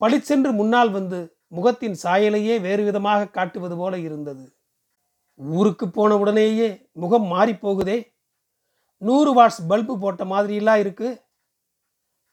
[0.00, 1.18] பளிச்சென்று முன்னால் வந்து
[1.48, 4.44] முகத்தின் சாயலையே வேறு விதமாக காட்டுவது போல இருந்தது.
[5.34, 7.98] ஊருக்கு போன உடனேயே முகம் மாறி போகுதே
[9.02, 11.08] நூறு வாட்ஸ் பல்பு போட்ட மாதிரிலாம் இருக்கு.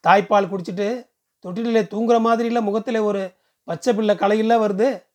[0.04, 0.88] தாய்ப்பால் குடிச்சிட்டு
[1.44, 5.06] தொட்டிலே தூங்குற இல்லை முகத்தில் ஒரு பச்சை பிள்ளை கலையில்ல வருது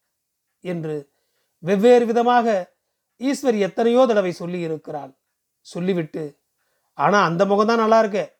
[0.59, 1.11] என்று
[1.59, 2.73] வெவ்வேறு விதமாக
[3.19, 5.17] ஈஸ்வரி எத்தனையோ தடவை சொல்லி இருக்கிறாள்
[5.61, 6.39] சொல்லிவிட்டு
[6.93, 8.37] ஆனால் அந்த முகம்தான் நல்லா இருக்கு.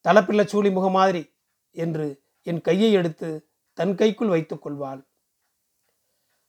[0.00, 1.34] தலைப்பிள்ளை சூழி முகம் மாதிரி
[1.70, 5.06] என்று என் கையை எடுத்து தன் கைக்குள் வைத்துக் கொள்வாள்.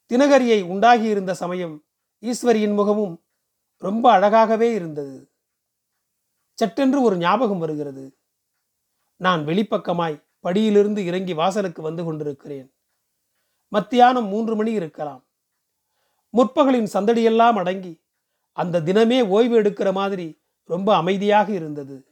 [0.07, 1.85] தினகரியை உண்டாகி இருந்த சமயம்
[2.21, 3.23] ஈஸ்வரியின் முகமும்
[3.77, 5.31] ரொம்ப அழகாகவே இருந்தது.
[6.53, 8.18] சட்டென்று ஒரு ஞாபகம் வருகிறது.
[9.19, 12.73] நான் வெளிப்பக்கமாய் படியிலிருந்து இறங்கி வாசலுக்கு வந்து கொண்டிருக்கிறேன்.
[13.67, 15.27] மத்தியானம் மூன்று மணி இருக்கலாம்.
[16.33, 18.03] முற்பகலின் சந்தடியெல்லாம் அடங்கி
[18.51, 22.07] அந்த தினமே ஓய்வு எடுக்கிற மாதிரி ரொம்ப அமைதியாக இருந்தது.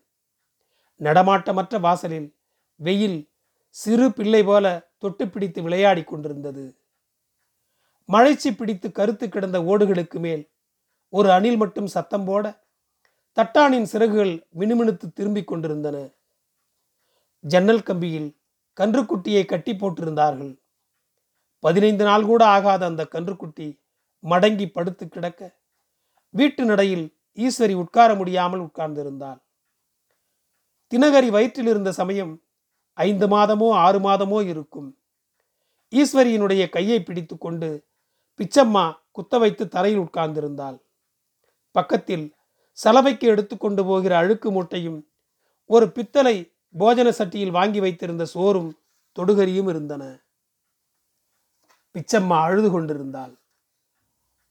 [1.00, 2.36] நடமாட்டமற்ற வாசலில்
[2.76, 3.30] வெயில்
[3.70, 6.78] சிறு பிள்ளை போல தொட்டு பிடித்து விளையாடி கொண்டிருந்தது.
[8.12, 10.50] மழைச்சி பிடித்து கருத்து கிடந்த ஓடுகளுக்கு மேல்
[11.10, 12.66] ஒரு அணில் மட்டும் சத்தம் போட
[13.36, 15.98] தட்டானின் சிறகுகள் மினுமினுத்து திரும்பிக் கொண்டிருந்தன.
[17.44, 18.30] ஜன்னல் கம்பியில்
[18.78, 20.54] கன்றுக்குட்டியை கட்டி போட்டிருந்தார்கள்.
[21.64, 23.68] பதினைந்து நாள் கூட ஆகாத அந்த கன்றுக்குட்டி
[24.24, 25.42] மடங்கி படுத்து கிடக்க
[26.34, 27.06] வீட்டு நடையில்
[27.38, 29.40] ஈஸ்வரி உட்கார முடியாமல் உட்கார்ந்திருந்தாள்.
[30.92, 32.34] தினகரி வயிற்றில் இருந்த சமயம்
[32.98, 34.90] ஐந்து மாதமோ ஆறு மாதமோ இருக்கும்.
[35.94, 37.70] ஈஸ்வரியினுடைய கையை பிடித்து கொண்டு
[38.40, 40.78] பிச்சம்மா குத்த வைத்து தரையில் உட்கார்ந்திருந்தாள்.
[41.76, 42.26] பக்கத்தில்
[42.78, 45.00] சலவைக்கு எடுத்துக்கொண்டு போகிற அழுக்கு மூட்டையும்
[45.70, 46.36] ஒரு பித்தளை
[46.80, 48.72] போஜன சட்டியில் வாங்கி வைத்திருந்த சோறும்
[49.18, 50.04] தொடுகரியும் இருந்தன.
[51.96, 53.34] பிச்சம்மா அழுது கொண்டிருந்தாள்.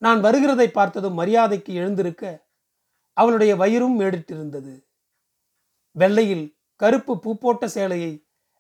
[0.03, 2.25] நான் வருகிறதை பார்த்ததும் மரியாதைக்கு எழுந்திருக்க
[3.17, 4.75] அவளுடைய வயிறும் மேடிட்டிருந்தது.
[5.97, 6.47] வெள்ளையில்
[6.81, 8.13] கருப்பு பூப்போட்ட சேலையை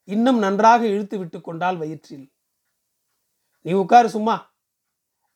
[0.04, 2.26] இன்னும் நன்றாக இழுத்து விட்டு கொண்டாள் வயிற்றில்.
[3.66, 4.36] நீ உட்காரு சும்மா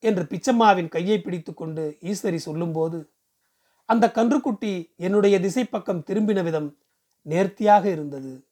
[0.03, 2.99] என்று பிச்சம்மாவின் கையை பிடித்து கொண்டு ஈஸ்வரி சொல்லும்போது
[3.85, 6.69] அந்த கன்றுக்குட்டி என்னுடைய திசை பக்கம் திரும்பின விதம்
[7.21, 8.45] நேர்த்தியாக இருந்தது.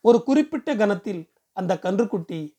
[0.00, 2.54] ஒரு குறிப்பிட்ட கணத்தில் அந்த கன்றுக்குட்டி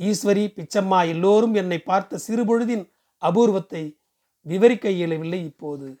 [0.00, 3.98] ஈஸ்வரி பிச்சம்மா எல்லோரும் என்னை பார்த்த சிறுபொழுதின் அபூர்வத்தை
[4.42, 6.00] விவரிக்க இயலவில்லை இப்போது.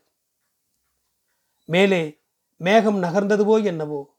[1.64, 2.18] மேலே
[2.56, 4.16] மேகம் நகர்ந்ததுவோ என்னவோ.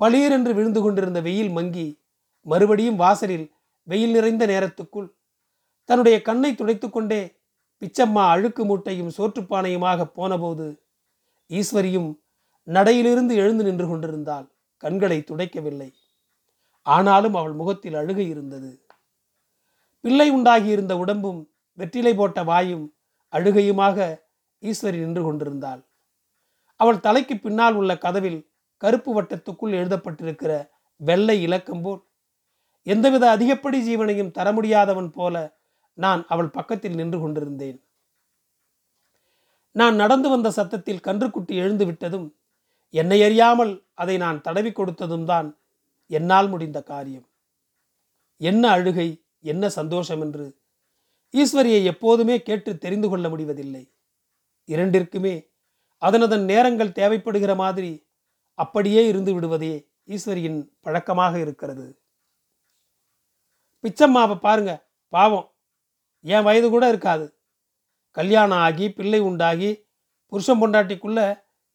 [0.00, 1.98] பளீரென்று விழுந்து கொண்டிருந்த வெயில் மங்கி
[2.42, 3.52] மறுபடியும் வாசலில்
[3.84, 5.14] வெயில் நிறைந்த நேரத்துக்குள்
[5.84, 7.36] தன்னுடைய கண்ணை துடைத்துக்கொண்டே
[7.82, 10.82] பிச்சம்மா அழுக்கு மூட்டையும் சோற்றுப்பானையுமாக போனபோது
[11.50, 12.19] ஈஸ்வரியும்
[12.74, 15.94] நடையிலிருந்து எழுந்து நின்று கொண்டிருந்தாள் கண்களை துடைக்கவில்லை.
[16.82, 18.84] ஆனாலும் அவள் முகத்தில் அழுகை இருந்தது.
[20.00, 21.40] பிள்ளை உண்டாகியிருந்த உடம்பும்
[21.74, 22.94] வெற்றிலை போட்ட வாயும்
[23.32, 23.98] அழுகையுமாக
[24.62, 25.82] ஈஸ்வரி நின்று கொண்டிருந்தாள்.
[26.76, 32.00] அவள் தலைக்கு பின்னால் உள்ள கதவில் கருப்பு வட்டத்துக்குள் எழுதப்பட்டிருக்கிற வெள்ளை இலக்கம் போல்
[32.82, 35.58] எந்தவித அதிகப்படி ஜீவனையும் தர முடியாதவன் போல
[35.94, 37.78] நான் அவள் பக்கத்தில் நின்று கொண்டிருந்தேன்.
[39.72, 42.39] நான் நடந்து வந்த சத்தத்தில் கன்றுக்குட்டி எழுந்து விட்டதும்
[42.94, 45.48] என்னை அறியாமல் அதை நான் தடவி கொடுத்ததும் தான்
[46.10, 47.26] என்னால் முடிந்த காரியம்.
[48.40, 49.08] என்ன அழுகை
[49.52, 50.46] என்ன சந்தோஷம் என்று
[51.34, 53.82] ஈஸ்வரியை எப்போதுமே கேட்டு தெரிந்து கொள்ள முடிவதில்லை.
[54.68, 55.34] இரண்டிற்குமே
[56.02, 57.92] அதனதன் நேரங்கள் தேவைப்படுகிற மாதிரி
[58.58, 59.74] அப்படியே இருந்து விடுவதே
[60.08, 61.86] ஈஸ்வரியின் பழக்கமாக இருக்கிறது.
[63.84, 64.72] பிச்சம்மாவை பாருங்க
[65.12, 65.46] பாவம்.
[66.24, 67.26] என் வயது கூட இருக்காது.
[68.16, 69.70] கல்யாணம் ஆகி பிள்ளை உண்டாகி
[70.32, 71.26] புருஷன் பொண்டாட்டிக்குள்ளே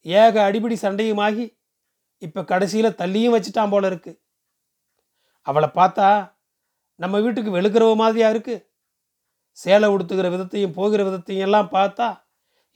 [0.06, 1.44] ஏக அடிபிடி சண்டையுமாகி
[2.22, 4.12] இப்போ கடைசியில் தள்ளியும் வச்சுட்டான் போல இருக்கு.
[5.46, 6.08] அவளை பார்த்தா
[7.00, 8.56] நம்ம வீட்டுக்கு வெளுக்கிறவ மாதிரியா இருக்கு.
[9.58, 12.08] சேலை உடுத்துகிற விதத்தையும் போகிற விதத்தையும் எல்லாம் பார்த்தா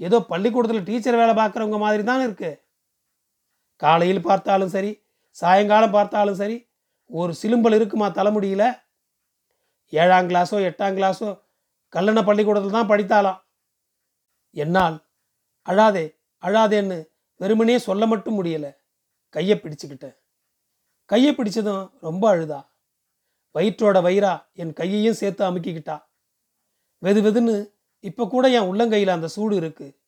[0.00, 2.50] ஏதோ பள்ளிக்கூடத்தில் டீச்சர் வேலை பார்க்குறவங்க மாதிரி தான் இருக்கு.
[3.82, 4.92] காலையில் பார்த்தாலும் சரி
[5.36, 6.56] சாயங்காலம் பார்த்தாலும் சரி
[7.10, 8.66] ஒரு சிலும்பல் இருக்குமா தலைமுடியில்?
[9.92, 11.28] ஏழாம் கிளாஸோ எட்டாம் கிளாஸோ
[11.92, 13.38] கல்லண பள்ளிக்கூடத்தில் தான் படித்தாலாம்
[14.56, 14.96] என்னால்
[15.66, 16.04] அழாதே
[16.42, 16.98] அழாதேன்னு
[17.40, 18.76] வெறுமனே சொல்ல மட்டும் முடியலை.
[19.28, 20.16] கையை பிடிச்சுக்கிட்டேன்.
[21.04, 22.68] கையை பிடிச்சதும் ரொம்ப அழுதா.
[23.54, 26.02] வயிற்றோட வயிறா என் கையையும் சேர்த்து அமுக்கிக்கிட்டா.
[27.02, 30.00] வெது வெதுன்னு இப்போ கூட என் உள்ளங்கையில் அந்த சூடு இருக்கு.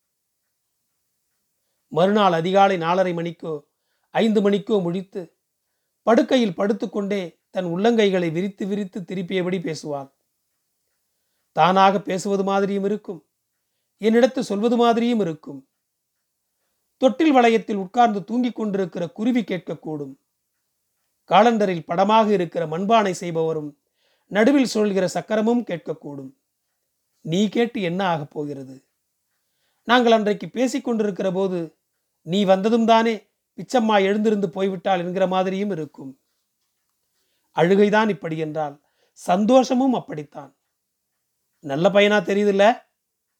[1.86, 3.62] மறுநாள் அதிகாலை நாலரை மணிக்கோ
[4.10, 5.36] ஐந்து மணிக்கோ முடித்து
[6.02, 10.12] படுக்கையில் படுத்துக்கொண்டே தன் உள்ளங்கைகளை விரித்து விரித்து திருப்பியபடி பேசுவாள்.
[11.52, 13.26] தானாக பேசுவது மாதிரியும் இருக்கும்.
[14.00, 15.66] என்னிடத்து சொல்வது மாதிரியும் இருக்கும்.
[17.02, 20.14] தொட்டில் வளையத்தில் உட்கார்ந்து தூங்கிக் கொண்டிருக்கிற குருவி கேட்கக்கூடும்.
[21.30, 23.70] காலண்டரில் படமாக இருக்கிற மண்பானை செய்பவரும்
[24.26, 26.32] நடுவில் சொல்கிற சக்கரமும் கேட்கக்கூடும்.
[27.20, 28.84] நீ கேட்டு என்ன ஆகப் போகிறது?
[29.84, 31.76] நாங்கள் அன்றைக்கு பேசிக்கொண்டிருக்கிற போது
[32.22, 33.14] நீ வந்ததும் தானே
[33.56, 36.20] பிச்சம்மா எழுந்திருந்து போய்விட்டாள் என்கிற மாதிரியும் இருக்கும்.
[37.56, 38.80] அழுகைதான் இப்படி என்றால்
[39.12, 40.56] சந்தோஷமும் அப்படித்தான்.
[41.58, 42.82] நல்ல பையனா தெரியுதில்ல?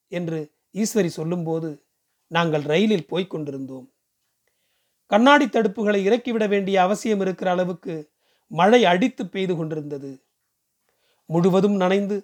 [0.09, 1.70] என்று ஈஸ்வரி சொல்லும்போது
[2.33, 3.87] நாங்கள் ரயிலில் போய்க் கொண்டிருந்தோம்.
[5.11, 7.95] கண்ணாடி தடுப்புகளை இறக்கிவிட வேண்டிய அவசியம் இருக்கிற அளவுக்கு
[8.51, 10.12] மழை அடித்து பெய்து கொண்டிருந்தது.
[11.31, 12.16] முழுவதும் நனைந்து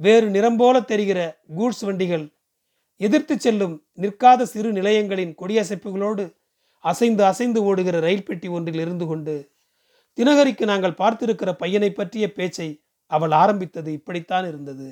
[0.00, 1.20] வேறு நிறம் போல தெரிகிற
[1.56, 2.24] கூட்ஸ் வண்டிகள்
[3.00, 6.24] எதிர்த்து செல்லும் நிற்காத சிறு நிலையங்களின் கொடியசைப்புகளோடு
[6.84, 9.34] அசைந்து அசைந்து ஓடுகிற ரயில் பெட்டி ஒன்றில் இருந்து கொண்டு
[10.18, 12.68] தினகரிக்கு நாங்கள் பார்த்திருக்கிற பையனை பற்றிய பேச்சை
[13.10, 14.88] அவள் ஆரம்பித்தது இப்படித்தான் இருந்தது.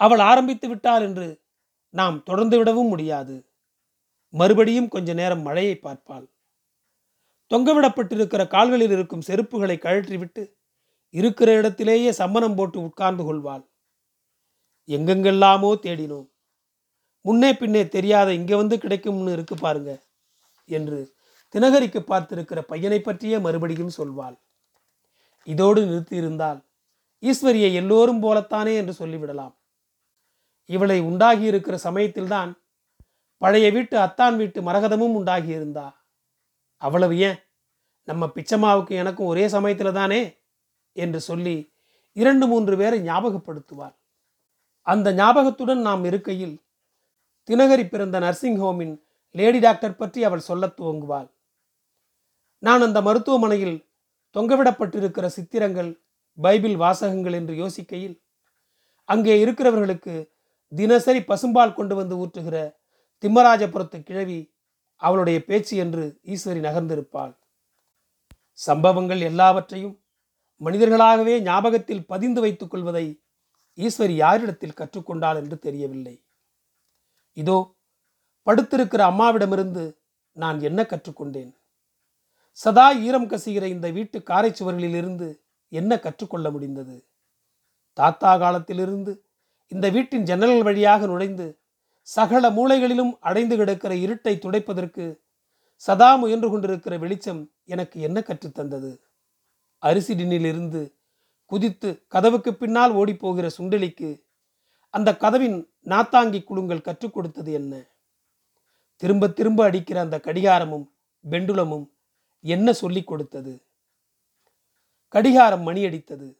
[0.00, 1.26] அவள் ஆரம்பித்து விட்டாள் என்று
[1.94, 3.36] நாம் தொடர்ந்து விடவும் முடியாது.
[4.34, 6.26] மறுபடியும் கொஞ்ச நேரம் மழையை பார்ப்பாள்.
[7.50, 10.42] தொங்கவிடப்பட்டிருக்கிற கால்களில் இருக்கும் செருப்புகளை கழற்றிவிட்டு
[11.14, 13.64] இருக்கிற இடத்திலேயே சம்மணம் போட்டு உட்கார்ந்து கொள்வாள்.
[14.88, 16.28] எங்கெங்கெல்லாமோ தேடினோம்.
[17.24, 19.90] முன்னே பின்னே தெரியாத இங்கே வந்து கிடைக்கும்னு இருக்கு பாருங்க
[20.70, 21.00] என்று
[21.54, 24.36] தினகரிக்கு பார்த்திருக்கிற பையனை பற்றியே மறுபடியும் சொல்வாள்.
[25.46, 26.60] இதோடு நிறுத்தியிருந்தால்
[27.22, 29.54] ஈஸ்வரியை எல்லோரும் போலத்தானே என்று சொல்லிவிடலாம்.
[30.72, 32.50] இவளை உண்டாகி இருக்கிற சமயத்தில்தான்
[33.42, 35.86] பழைய வீட்டு அத்தான் வீட்டு மரகதமும் உண்டாகியிருந்தா.
[36.82, 37.38] அவ்வளவு ஏன்?
[38.08, 40.20] நம்ம பிச்சம்மாவுக்கு எனக்கும் ஒரே சமயத்தில் தானே
[40.96, 41.56] என்று சொல்லி
[42.16, 43.96] இரண்டு மூன்று பேரை ஞாபகப்படுத்துவார்
[44.86, 46.54] அந்த ஞாபகத்துடன் நாம் இருக்கையில்
[47.48, 48.94] தினகரி பிறந்த நர்சிங் ஹோமின்
[49.34, 51.28] லேடி டாக்டர் பற்றி அவள் சொல்லத் துவங்குவாள்.
[52.62, 53.78] நான் அந்த மருத்துவமனையில்
[54.34, 55.90] தொங்கவிடப்பட்டிருக்கிற சித்திரங்கள்
[56.38, 58.16] பைபிள் வாசகங்கள் என்று யோசிக்கையில்
[59.08, 60.14] அங்கே இருக்கிறவர்களுக்கு
[60.72, 62.56] தினசரி பசும்பால் கொண்டு வந்து ஊற்றுகிற
[63.22, 64.40] திம்மராஜபுரத்து கிழவி
[65.02, 66.04] அவளுடைய பேச்சு என்று
[66.34, 67.32] ஈஸ்வரி நகர்ந்திருப்பாள்.
[68.58, 69.94] சம்பவங்கள் எல்லாவற்றையும்
[70.60, 73.06] மனிதர்களாகவே ஞாபகத்தில் பதிந்து வைத்துக் கொள்வதை
[73.78, 76.14] ஈஸ்வரி யாரிடத்தில் கற்றுக்கொண்டாள் என்று தெரியவில்லை.
[77.36, 77.58] இதோ
[78.46, 79.84] படுத்திருக்கிற அம்மாவிடமிருந்து
[80.36, 81.52] நான் என்ன கற்றுக்கொண்டேன்?
[82.58, 85.28] சதா ஈரம் கசிகிற இந்த வீட்டு காரை சுவர்களிலிருந்து
[85.72, 86.96] என்ன கற்றுக்கொள்ள முடிந்தது?
[87.98, 89.12] தாத்தா காலத்திலிருந்து
[89.72, 91.60] இந்த வீட்டின் ஜன்னல்கள் வழியாக நுழைந்து
[92.00, 95.20] சகல மூலைகளிலும் அடைந்து கிடக்கிற இருட்டை துடைப்பதற்கு
[95.74, 99.00] சதா முயன்று கொண்டிருக்கிற வெளிச்சம் எனக்கு என்ன கற்றுத்தந்தது
[99.82, 100.94] அரிசிடினிலிருந்து
[101.44, 104.24] குதித்து கதவுக்கு பின்னால் ஓடிப்போகிற சுண்டலிக்கு
[104.90, 107.90] அந்த கதவின் நாத்தாங்கி குழுங்கள் கற்றுக் கொடுத்தது என்ன?
[108.96, 110.86] திரும்ப திரும்ப அடிக்கிற அந்த கடிகாரமும்
[111.30, 111.86] பெண்டுலமும்
[112.40, 113.66] என்ன சொல்லிக் கொடுத்தது?
[115.08, 116.38] கடிகாரம் மணியடித்தது.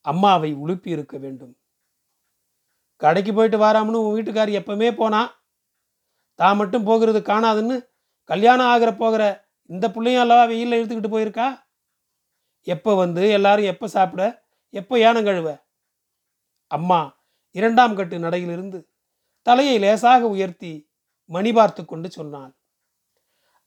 [0.00, 1.59] அம்மாவை உழுப்பி இருக்க வேண்டும்.
[3.02, 5.20] கடைக்கு போயிட்டு வாராமனு உன் வீட்டுக்காரி எப்பவுமே போனா
[6.38, 7.76] தான் மட்டும் போகிறது காணாதுன்னு
[8.30, 9.22] கல்யாணம் ஆகிற போகிற
[9.70, 11.48] இந்த பிள்ளையும் அல்லவா வெயிலில் இழுத்துக்கிட்டு போயிருக்கா?
[12.66, 14.22] எப்போ வந்து எல்லாரும் எப்போ சாப்பிட
[14.74, 15.48] எப்போ யானம் கழுவ?
[16.70, 17.00] அம்மா
[17.54, 18.78] இரண்டாம் கட்டு நடையிலிருந்து
[19.46, 20.72] தலையை லேசாக உயர்த்தி
[21.30, 22.52] மணி பார்த்து கொண்டு சொன்னாள்.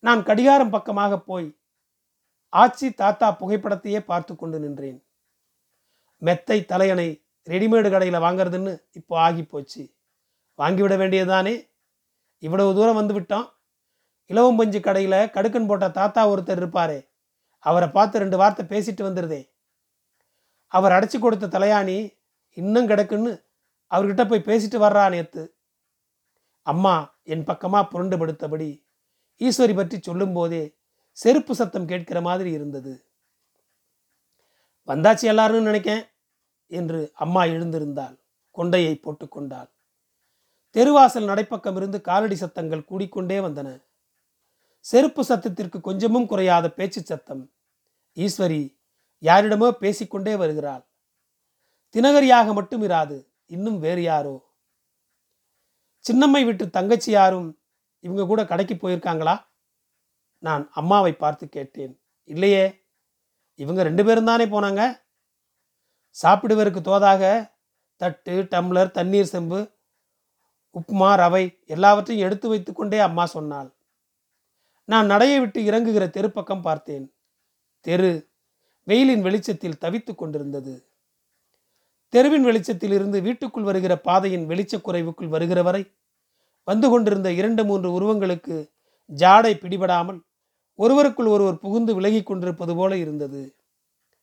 [0.04, 1.50] நான் கடிகாரம் பக்கமாக போய்
[2.54, 5.00] ஆச்சி தாத்தா புகைப்படத்தையே பார்த்து கொண்டு நின்றேன்.
[6.22, 7.10] மெத்தை தலையணை
[7.48, 9.82] ரெடிமேடு கடையில் வாங்குறதுன்னு இப்போ ஆகி போச்சு
[10.60, 11.56] வாங்கிவிட வேண்டியதுதானே?
[12.44, 13.48] இவ்வளவு தூரம் வந்து விட்டோம்.
[14.30, 17.00] இலவம்பஞ்சு கடையில் கடுக்கன் போட்ட தாத்தா ஒருத்தர் இருப்பாரே
[17.60, 19.42] அவரை பார்த்து ரெண்டு வார்த்தை பேசிட்டு வந்துருதே.
[20.72, 21.98] அவர் அடைச்சி கொடுத்த தலையாணி
[22.58, 23.32] இன்னும் கிடக்குன்னு
[23.92, 25.44] அவர்கிட்ட போய் பேசிட்டு வர்றா நேத்து.
[26.72, 26.96] அம்மா
[27.34, 28.70] என் பக்கமாக புரண்டு படுத்தபடி
[29.42, 30.64] ஈஸ்வரி பற்றி சொல்லும்போதே
[31.18, 32.94] செருப்பு சத்தம் கேட்கிற மாதிரி இருந்தது.
[34.88, 36.04] வந்தாச்சு எல்லாருன்னு நினைக்கேன்.
[36.80, 38.16] என்று அம்மா எழுந்திருந்தாள்.
[38.58, 39.70] கொண்டையை போட்டுக்கொண்டாள்.
[40.76, 43.70] தெருவாசல் நடைப்பக்கம் இருந்து காலடி சத்தங்கள் கூடிக்கொண்டே வந்தன.
[44.86, 47.44] செருப்பு சத்தத்திற்கு கொஞ்சமும் குறையாத பேச்சு சத்தம்.
[48.18, 48.64] ஈஸ்வரி
[49.24, 50.84] யாரிடமோ பேசிக்கொண்டே வருகிறாள்.
[51.96, 54.36] தினகரியாக மட்டும் இராது இன்னும் வேறு யாரோ?
[56.06, 57.50] சின்னம்மை விட்டு தங்கச்சி யாரும்
[58.04, 59.36] இவங்க கூட கடைக்கு போயிருக்காங்களா?
[60.44, 61.94] நான் அம்மாவை பார்த்து கேட்டேன்.
[62.30, 62.64] இல்லையே
[63.60, 64.82] இவங்க ரெண்டு பேரும் தானே போனாங்க?
[66.16, 67.52] சாப்பிடுவதற்கு தோதாக
[67.96, 69.72] தட்டு டம்ளர் தண்ணீர் செம்பு
[70.76, 73.70] உப்புமா ரவை எல்லாவற்றையும் எடுத்து வைத்துக்கொண்டே அம்மா சொன்னாள்.
[74.86, 77.14] நான் நடையை விட்டு இறங்குகிற தெருப்பக்கம் பார்த்தேன்.
[77.82, 78.30] தெரு
[78.84, 80.74] வெயிலின் வெளிச்சத்தில் தவித்துக் கொண்டிருந்தது.
[82.10, 85.92] தெருவின் வெளிச்சத்தில் இருந்து வீட்டுக்குள் வருகிற பாதையின் வெளிச்சக் குறைவுக்குள் வருகிற வரை
[86.64, 88.58] வந்து கொண்டிருந்த இரண்டு மூன்று உருவங்களுக்கு
[89.16, 90.20] ஜாடை பிடிபடாமல்
[90.80, 93.56] ஒருவருக்குள் ஒருவர் புகுந்து விலகி கொண்டிருப்பது போல இருந்தது.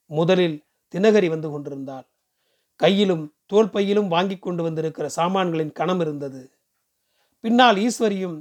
[0.06, 2.06] முதலில் தினகரி வந்து கொண்டிருந்தாள்.
[2.76, 6.52] கையிலும் தோல் பையிலும் வாங்கி கொண்டு வந்திருக்கிற சாமான்களின் கணம் இருந்தது.
[7.40, 8.36] பின்னால் ஈஸ்வரியும்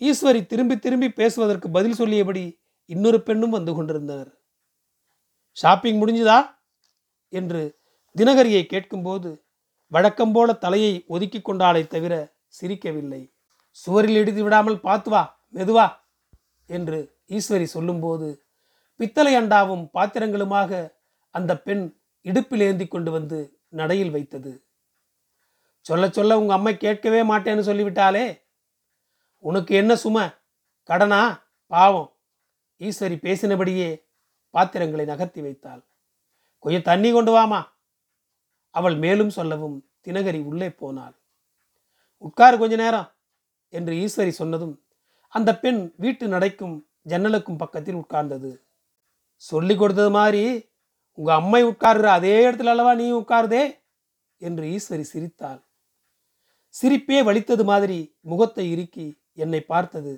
[0.00, 4.30] ஈஸ்வரி திரும்பி திரும்பி பேசுவதற்கு பதில் சொல்லியபடி இன்னொரு பெண்ணும் வந்து கொண்டிருந்தனர்.
[5.52, 6.38] ஷாப்பிங் முடிஞ்சுதா?
[7.32, 7.78] என்று
[8.16, 9.44] தினகரியை கேட்கும்போது
[9.86, 12.14] வழக்கம் போல தலையை ஒதுக்கி கொண்டாலே தவிர
[12.60, 13.32] சிரிக்கவில்லை.
[13.70, 15.22] சுவரில் இடித்து விடாமல் பார்த்து வா
[15.54, 15.86] மெதுவா
[16.66, 18.28] என்று ஈஸ்வரி சொல்லும்போது
[19.00, 20.70] பித்தளை அண்டாவும் பாத்திரங்களுமாக
[21.30, 24.64] அந்த பெண் இடுப்பில் ஏந்தி கொண்டு வந்து நடையில் வைத்தது.
[25.80, 28.42] சொல்ல சொல்ல உங்க அம்மை கேட்கவே மாட்டேன்னு சொல்லிவிட்டாலே
[29.38, 30.34] உனக்கு என்ன சும?
[30.82, 31.46] கடனா?
[31.66, 32.12] பாவம்.
[32.78, 34.04] ஈஸ்வரி பேசினபடியே
[34.50, 35.84] பாத்திரங்களை நகர்த்தி வைத்தாள்.
[36.58, 37.64] கொஞ்சம் தண்ணி கொண்டு வாமா.
[38.70, 41.14] அவள் மேலும் சொல்லவும் தினகரி உள்ளே போனாள்.
[42.18, 43.12] உட்காரு கொஞ்ச நேரம்
[43.68, 44.82] என்று ஈஸ்வரி சொன்னதும்
[45.28, 48.62] அந்த பெண் வீட்டு நடைக்கும் ஜன்னலுக்கும் பக்கத்தில் உட்கார்ந்தது.
[49.34, 50.67] சொல்லி கொடுத்தது மாதிரி
[51.18, 53.62] உங்க அம்மை உட்காருற அதே இடத்துல அல்லவா நீ உட்காருதே?
[54.40, 55.60] என்று ஈஸ்வரி சிரித்தாள்.
[56.74, 60.12] சிரிப்பே வலித்தது மாதிரி முகத்தை இறுக்கி என்னை பார்த்தது.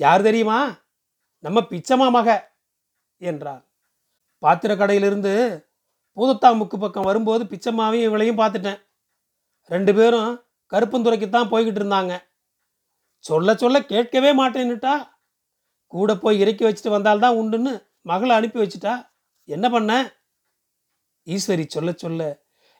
[0.00, 0.58] யார் தெரியுமா?
[1.44, 2.28] நம்ம பிச்சமா மக
[3.20, 3.64] என்றார்
[4.42, 5.32] பாத்திர கடையிலிருந்து
[6.16, 8.80] பூதத்தாமுக்கு பக்கம் வரும்போது பிச்சம்மாவையும் இவளையும் பார்த்துட்டேன்.
[9.70, 10.30] ரெண்டு பேரும்
[10.72, 12.12] கருப்பந்துறைக்கு தான் போய்கிட்டு இருந்தாங்க.
[13.24, 14.94] சொல்ல சொல்ல கேட்கவே மாட்டேன்னுட்டா?
[15.92, 18.94] கூட போய் இறக்கி வச்சுட்டு வந்தால்தான் உண்டுன்னு மகளை அனுப்பி வச்சுட்டா?
[19.48, 19.92] என்ன பண்ண?
[21.26, 22.22] ஈஸ்வரி சொல்ல சொல்ல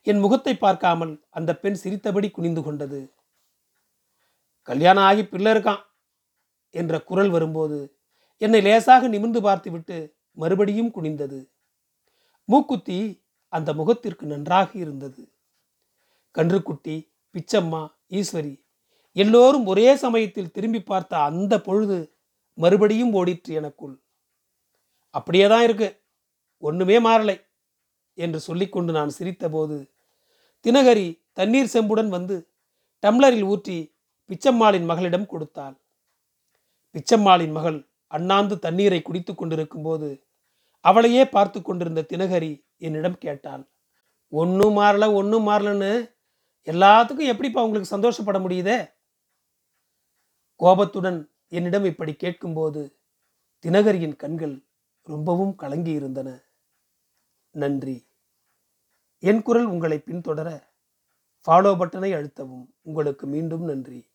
[0.06, 3.00] என் முகத்தை பார்க்காமல் அந்த பெண் சிரித்தபடி குனிந்து கொண்டது.
[4.68, 5.82] கல்யாணம் ஆகி பிள்ளை இருக்கான்
[6.74, 7.78] என்ற குரல் வரும்போது
[8.40, 9.96] என்னை லேசாக நிமிர்ந்து பார்த்துவிட்டு
[10.38, 11.40] மறுபடியும் குனிந்தது.
[12.48, 12.98] மூக்குத்தி
[13.52, 15.22] அந்த முகத்திற்கு நன்றாக இருந்தது.
[16.34, 16.96] கன்றுக்குட்டி
[17.34, 18.54] பிச்சம்மா ஈஸ்வரி
[19.16, 21.98] எல்லோரும் ஒரே சமயத்தில் திரும்பி பார்த்த அந்த பொழுது
[22.58, 23.96] மறுபடியும் ஓடிற்று எனக்குள்.
[25.14, 25.88] அப்படியே தான் இருக்கு.
[26.62, 27.36] ஒன்றுமே மாறலை
[28.18, 29.76] என்று சொல்லிக்கொண்டு நான் சிரித்தபோது
[30.64, 32.36] தினகரி தண்ணீர் செம்புடன் வந்து
[33.02, 33.76] டம்ளரில் ஊற்றி
[34.30, 35.76] பிச்சம்மாளின் மகளிடம் கொடுத்தாள்.
[36.94, 37.78] பிச்சம்மாளின் மகள்
[38.10, 40.08] அண்ணாந்து தண்ணீரை குடித்து கொண்டிருக்கும் போது
[40.84, 43.64] அவளையே பார்த்து கொண்டிருந்த தினகரி என்னிடம் கேட்டாள்.
[44.32, 45.92] ஒன்றும் மாறல ஒன்றும் மாறலன்னு
[46.66, 48.78] எல்லாத்துக்கும் எப்படிப்பா உங்களுக்கு சந்தோஷப்பட முடியுதே?
[50.60, 51.18] கோபத்துடன்
[51.48, 52.82] என்னிடம் இப்படி கேட்கும்போது
[53.64, 54.56] தினகரியின் கண்கள்
[55.06, 56.28] ரொம்பவும் கலங்கி இருந்தன
[57.50, 58.06] நன்றி.
[59.18, 60.62] என் குரல் உங்களை பின்தொடர
[61.46, 62.66] ஃபாலோ பட்டனை அழுத்தவும்.
[62.82, 64.07] உங்களுக்கு மீண்டும் நன்றி.